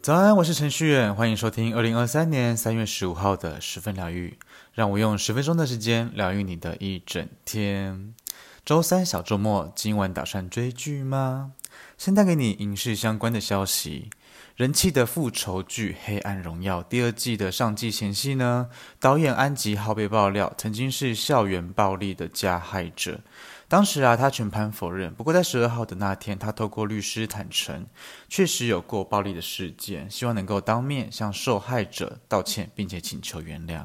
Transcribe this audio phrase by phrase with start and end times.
[0.00, 4.38] 早安，我是程序员，欢迎收听二零二三年三月十五号的十分疗愈。
[4.72, 8.14] 让我用十分钟的时间疗愈你的一整天。
[8.64, 11.52] 周三小周末，今晚打算追剧吗？
[11.98, 14.08] 先带给你影视相关的消息。
[14.56, 18.68] 人气的复仇剧《黑暗荣耀》第二季的上季前戏呢，
[18.98, 23.20] 导演安吉浩被爆料曾经是校园暴力的加害者。
[23.68, 25.12] 当时啊，他全盘否认。
[25.12, 27.86] 不过在十二号的那天，他透过律师坦诚，
[28.26, 33.84] 确实有过暴力的事件，希望能够当面向受害者道歉，并且请求原谅。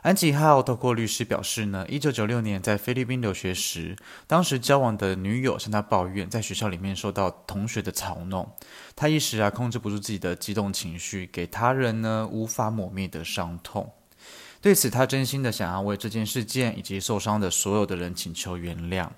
[0.00, 3.96] 安吉浩透过律师表示呢，一九九六年在菲律宾留学时，
[4.26, 8.48] 当时交往的女友向他抱怨，在学校里面受到同学的嘲弄，
[8.94, 13.92] 他一时啊控制不住自己的激动情绪，给他人呢无法抹灭的伤痛。
[14.66, 19.08] 对此，他真心的想要为这件事件以及受伤的所有的人请求原谅。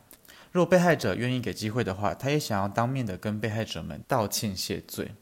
[0.53, 5.13] 若被害者愿意给机会的话，他也想要当面的跟被害者们道歉谢罪。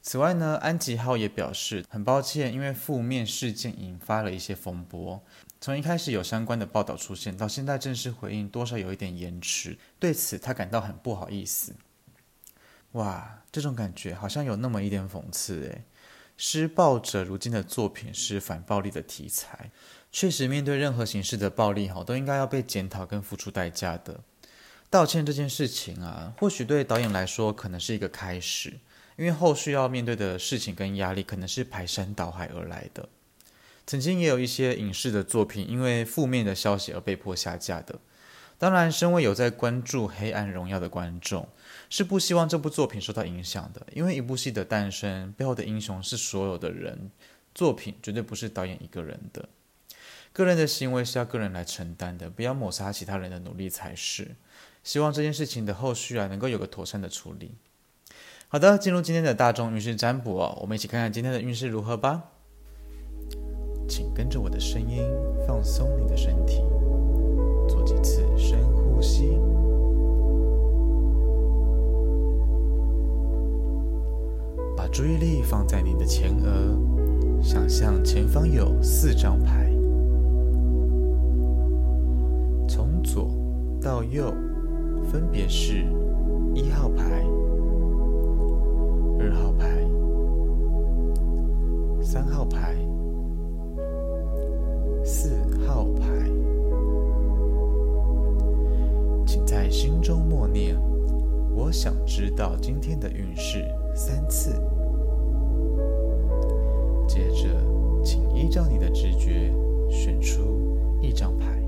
[0.00, 5.22] 此外呢，安吉浩也表示很抱歉，因为负面事件引发了一些风波。
[5.60, 9.76] 从一开始有相关的报道出现，到现在正式回应，多少有一点延迟。
[9.98, 11.74] 对此，他感到很不好意思。
[12.92, 15.84] 哇，这种感觉好像有那么一点讽刺诶。
[16.42, 19.70] 施暴者如今的作品是反暴力的题材，
[20.10, 24.20] 确实面对任何形式的暴力，哈，都应该要被检讨跟付出代价的。
[24.88, 28.80] 道歉这件事情啊，或许对导演来说可能是一个开始，
[29.18, 33.06] 因为后续要面对的事情跟压力可能是排山倒海而来的。
[33.86, 37.98] 曾经也有一些影视的作品因为负面的消息而被迫下架的。
[38.60, 41.48] 当然，身为有在关注《黑暗荣耀》的观众，
[41.88, 43.86] 是不希望这部作品受到影响的。
[43.94, 47.10] 因为一部戏的诞生背后的英雄是所有的人，
[47.54, 49.48] 作品绝对不是导演一个人的。
[50.34, 54.36] 个人的行为是要个人来承担的，不要抹杀其他人的努力才是。
[54.84, 57.54] 希望这件事情的后续啊，能够有个妥善的处理。
[58.48, 62.24] 好的，进入今天的大众运势占卜哦，我们一起看看今天的运势如何吧。
[63.88, 65.02] 请跟着我的声音，
[65.46, 66.60] 放松你的身体。
[69.00, 69.30] 呼吸，
[74.76, 76.78] 把注意力放在你的前额，
[77.40, 79.72] 想象前方有四张牌，
[82.68, 83.30] 从左
[83.80, 84.30] 到右，
[85.10, 85.82] 分别是
[86.54, 87.24] 一号牌、
[89.18, 89.82] 二号牌、
[92.02, 92.76] 三号牌、
[99.50, 100.80] 在心中默念
[101.52, 103.66] ：“我想知道今天的运势
[103.96, 104.52] 三次。”
[107.08, 107.48] 接着，
[108.04, 109.52] 请依照你的直觉
[109.90, 110.62] 选出
[111.02, 111.59] 一张牌。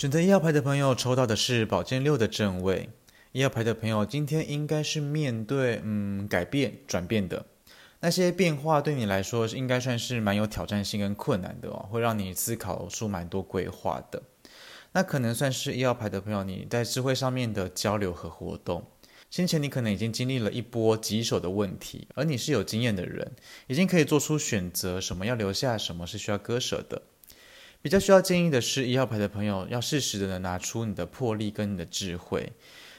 [0.00, 2.88] 选择一号牌的朋友抽到的是宝剑六的正位。
[3.32, 7.44] 一号牌的朋友今天应该是面对嗯改变转变的
[8.00, 14.22] 那些变化，对你来说应该算是蛮有挑战性跟困难的哦，会让你思考出蛮多规划的。
[14.92, 18.82] 那可能算是一号牌的朋友你在智慧上面的交流和活动。
[19.28, 23.32] 先前你可能已经经历了一波棘手的问题，而你是有经验的人，
[23.66, 27.02] 已经可以做出选择，什么要留下，什么是需要割舍的。
[27.82, 32.52] 比较需要建议的是，一号牌的朋友要适时的拿出你的魄力跟你的智慧，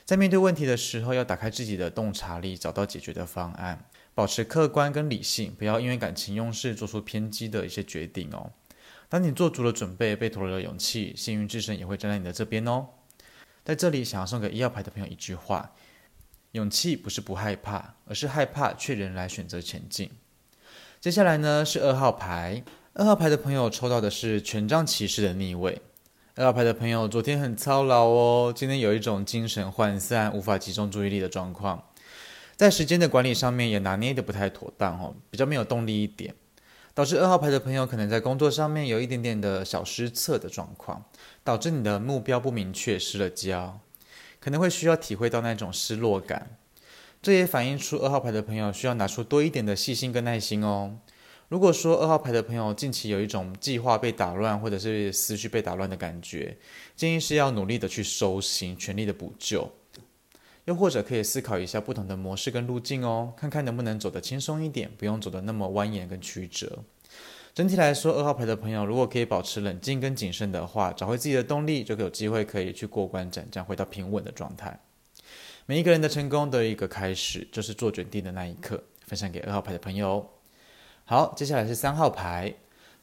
[0.06, 8.52] 在面对问题的时候，要打开自己的洞察力，找到解决的方案，保持客观跟理性，不要因为感情用事做出偏激的一些决定哦。
[9.08, 12.88] 当你做足了准备，备妥了勇气，幸运之神也会站在你的这边哦。
[13.64, 15.76] 在这里，想要送给一号牌的朋友一句话：
[16.54, 20.10] 勇气不是不害怕，而是害怕却仍然选择前进。
[21.00, 22.64] 接下来呢，是二号牌。
[22.94, 25.82] 二号牌的朋友抽到的是权杖骑士的逆位。
[26.36, 31.82] 二号牌的朋友昨天很操劳哦，今天有一种精神涣散、无法集中注意力的状况，
[32.58, 36.36] 在时间的管理上面也拿捏得不太妥当哦，比较没有动力一点，
[36.94, 41.06] 导致二号牌的朋友可能在工作上面有一点点的小失策的状况，
[41.46, 43.80] 导致你的目标不明确，失了焦，
[44.42, 46.58] 可能会需要体会到那种失落感。
[47.22, 50.98] 这也反映出二号牌的朋友需要拿出多一点的细心跟耐心哦。
[51.52, 56.58] 如果说二号牌的朋友近期有一种计划被打乱，或者是思绪被打乱的感觉，
[56.96, 59.70] 建议是要努力的去收心，全力的补救，
[60.64, 66.80] 又或者可以思考一下不同的模式跟路径哦，看看能不能走得轻松一点，不用走得那么蜿蜒跟曲折。
[67.54, 74.80] 整体来说，二号牌的朋友如果可以保持冷静跟谨慎的话，找回自己的动力，就有机会可以去过关斩将，回到平稳的状态。
[75.66, 78.82] 每一个人的成功都有一个开始，就是做决定的那一刻。
[79.06, 80.26] 分享给二号牌的朋友。
[81.12, 82.54] 好，接下来是三号牌。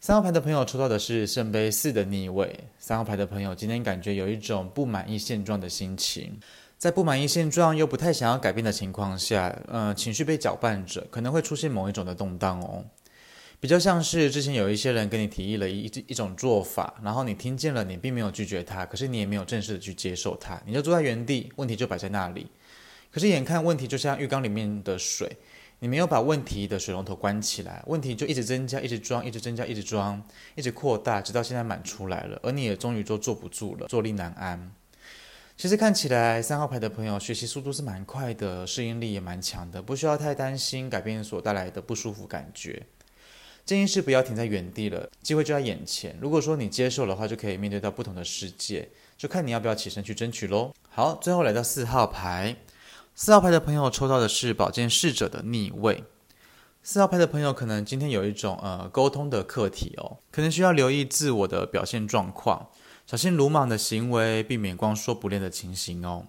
[0.00, 2.58] 三号牌的朋友抽到的是圣杯四的逆位。
[2.78, 6.40] 三号牌的朋友今天感觉有一种不满意现状的心情，
[6.78, 12.82] 在不满意现状又不太想要改变的情况下，呃，情绪被搅拌着，可能会出现某一种的动荡哦。
[13.60, 22.46] 比较像是之前有一些人跟你提议了一一种做法，然后你听见了，你并没有拒绝他，可是你也没有正式的去接受他，你就坐在原地，问题就摆在那里。
[23.12, 25.30] 可是眼看问题就像浴缸里面的水。
[25.80, 30.20] 你没有把问题的水龙头关起来，问题就一直增加，一直装，一直增加，一直装，
[30.56, 34.72] 一直扩大，直到现在满出来了，而你也终于都坐不住了，坐立难安。
[35.56, 42.84] 其实看起来三号牌的朋友学习速度是蛮快的，适应力也蛮强的，不需要太担心改变所带来的不舒服感觉。
[43.64, 46.16] 建议是不要停在原地了，机会就在眼前。
[46.20, 50.72] 如果说你接受的话，就可以面对到不同的世界，就看你要不要起身去争取喽。
[50.88, 52.56] 好，最后来到四号牌。
[53.20, 56.04] 四号牌的朋友抽到的是宝剑侍者的逆位。
[56.84, 62.68] 四号牌的朋友可能今天有一种呃沟通的课题哦，可能需要留意自我的表现状况，
[63.08, 66.28] 小心鲁莽的行为，避免光说不练的情形哦。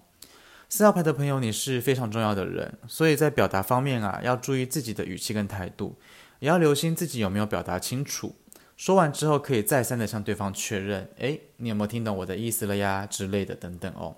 [0.68, 5.96] 四号牌的朋友，你是非常重要的人，所以在表达方面啊，要注意自己的语气跟态度，
[6.40, 8.34] 也要留心自己有没有表达清楚。
[8.76, 13.06] 说完之后，可以再三的向对方确认，诶，你有没有听懂我的意思了呀？
[13.06, 14.16] 之类的等等哦。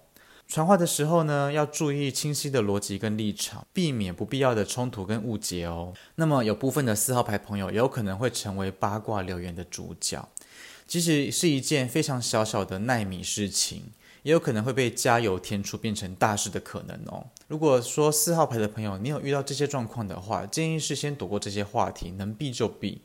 [0.52, 5.94] 传话的时候呢，要注意清晰的逻辑跟立场，避免不必要的冲突跟误解哦。
[6.16, 10.28] 那么有部分的四号牌朋友也有可能会成为八卦留言的主角，
[10.86, 13.84] 即使是一件非常小小的奈米事情，
[14.24, 17.28] 也有可能会被加油添醋变成大事的可能哦。
[17.48, 23.00] 如果说四号牌的朋友你有遇到这些状况的话，建议是先躲过这些话题，能避就避。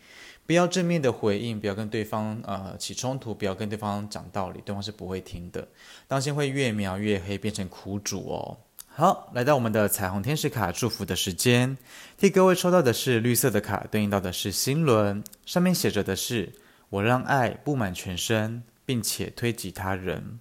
[0.48, 5.68] 不要正面的回应，不要跟对方呃起冲突，不要跟对方讲道理，对方是不会听的。
[6.08, 8.58] 当心会越描越黑，变成苦主哦。
[8.88, 11.78] 好，来到我们的彩虹天使卡祝福的时间，
[12.18, 16.52] 替各位抽到的是绿色的卡，对应到的是心轮，上面写着的是
[16.90, 20.40] “我让爱布满全身，并且推及他人”。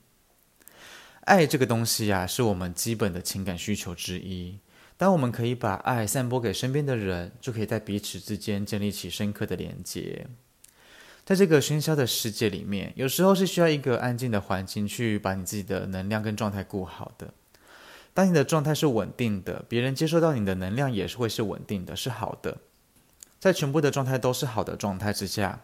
[1.23, 4.57] 爱这个东西呀、啊，是我们基本的情感需求之一。
[4.99, 10.27] 当我们可以把爱散播给身边的人，就可以在彼此之间建立起深刻的连接。
[11.25, 17.35] 在这个喧嚣的世界里面，有时候是需要一个安静的环境去把你自己的能量跟状态顾好的。
[18.15, 22.57] 当你的状态是稳定的，别人接收到你的能量也是会是稳定的，是好的。
[23.39, 25.61] 在全部的状态都是好的状态之下，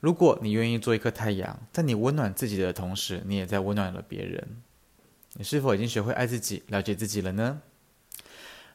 [0.00, 4.62] 如果你愿意做一颗太阳，在你温暖自己的同时，你也在温暖了别人。
[5.34, 7.60] 你是否已经学会爱自己、了解自己了呢？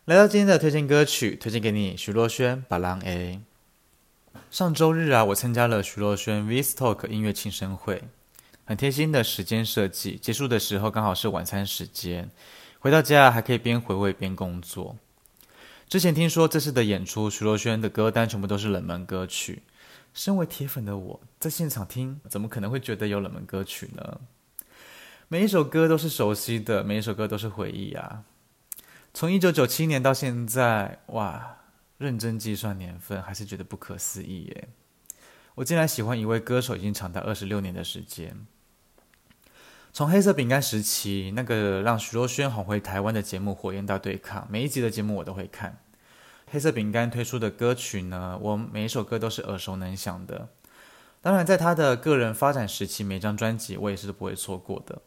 [0.09, 3.05] 来到今天的推荐歌曲，推荐给你徐若瑄《别人的》。
[4.49, 8.05] 上周日啊，我参加了徐若瑄 V's Talk 音乐庆生会，
[8.65, 12.31] 很贴心的时间设计，结束的时候刚好是晚餐时间，
[12.79, 14.95] 回到家还可以边回味边工作。
[15.87, 19.61] 之前听说这次的演出，徐若瑄的歌单全部都是冷门歌曲，
[20.15, 24.19] 身为铁粉的我在现场听，怎么可能会觉得有冷门歌曲呢？
[25.27, 28.23] 每一首歌都是熟悉的，每一首歌都是回忆啊。
[29.13, 31.57] 从一九九七年到现在，哇，
[31.97, 34.69] 认真计算年份，还是觉得不可思议耶！
[35.55, 38.45] 我竟然喜欢一位歌手已经长达二十六年的时间。
[39.91, 45.79] 从黑色饼干时期，那个让徐若瑄红回台湾的节目《火焰大对抗》，每一集的节目我都会看。
[46.51, 50.49] 黑色饼干推出的歌曲呢，我每一首歌都是耳熟能详的。
[51.21, 55.01] 当然，在他的个人发展时期，每张专辑我也是不会错过的。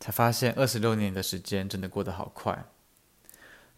[0.00, 2.64] 才发现二十六年的时间真的过得好快。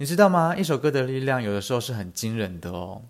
[0.00, 0.56] 你知道吗？
[0.56, 3.02] 一首歌的力量有的时候是很惊人的哦。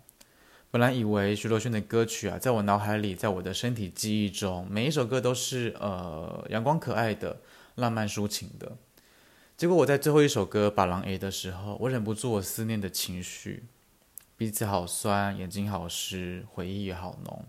[0.71, 7.39] 本来以为徐若瑄的歌曲啊，在我脑海里，在我的身体记忆中，每一首歌都是呃阳光可爱的、
[7.75, 8.73] 浪漫抒情的。
[9.55, 13.63] 结果我在最后一首歌《把狼 A》的时候，我忍不住我思念的情绪，
[14.35, 17.45] 鼻子好酸，眼睛好湿，回忆也好浓。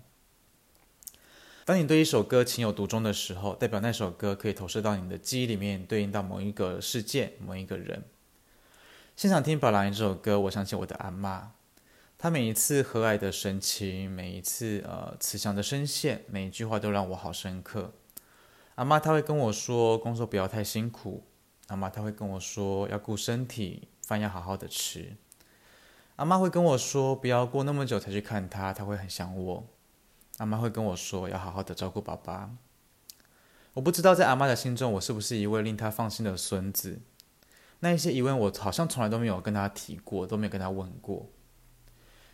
[1.64, 8.04] 当你对一首歌情有独钟的时候，代表那首歌可以投射到你的记忆里面，对应到某一个事件、某一个人。
[9.14, 11.42] 现场听《宝蓝》这首歌，我想起我的阿嬷，
[12.16, 17.92] 她每一次和蔼的神情，每一次呃慈祥的声线，每一句话都让我好深刻。
[18.76, 21.24] 阿嬷她会跟我说，工作不要太辛苦。
[21.68, 25.16] 阿嬷她会跟我说，要顾身体，饭要好好的吃。
[26.16, 29.68] 阿嬷会跟我说，不要过那么久才去看她，她会很想我。
[30.38, 32.50] 阿嬷会跟我说，要好好的照顾爸爸。
[33.74, 37.00] 我不知道在阿妈的心中，我是不是一位令她放心的孙子。
[37.84, 41.28] 那一些疑问，我好像从来都没有跟他提过，都没有跟他问过。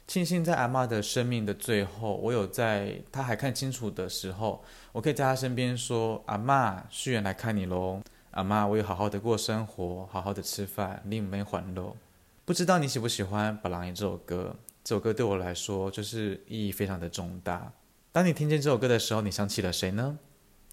[0.07, 4.63] 庆幸在阿嬷的生命的最后，我有在她还看清楚的时候，
[4.93, 8.03] 我可以在她身边说：“阿嬷，续缘来看你喽。”
[8.33, 11.97] 阿嬷，我有好好的过生活，好好的吃饭，你没还喽。
[12.45, 14.55] 不知道你喜不喜欢《别人的》这首歌？
[14.85, 17.73] 这首歌对我来说就是意义非常的重大。
[18.13, 20.19] 当你听见这首歌的时候，你想起了谁呢？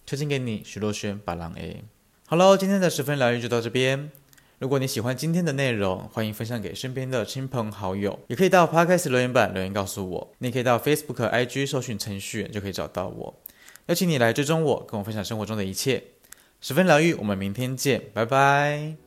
[0.05, 1.61] 推荐给你徐若瑄《别人的》。
[2.27, 4.09] 好喽，今天的十分疗愈就到这边。
[4.57, 10.33] 如果你喜欢今天的内容，欢迎分享给身边的亲朋好友，也可以到 Podcast 留言板留言告诉我。
[10.37, 13.35] 你也可以到 Facebook、IG 搜寻程序员就可以找到我。
[13.87, 16.01] 邀请你来追踪我，跟我分享生活中的一切。
[16.61, 19.04] 十分疗愈，我们明天见，拜拜。